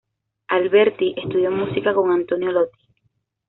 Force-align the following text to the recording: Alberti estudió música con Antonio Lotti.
Alberti 0.47 1.13
estudió 1.15 1.51
música 1.51 1.93
con 1.93 2.11
Antonio 2.11 2.51
Lotti. 2.51 2.87